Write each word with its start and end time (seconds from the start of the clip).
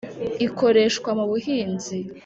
ikoreshwa 0.47 1.09
mu 1.17 1.25
buhinzi 1.31 1.97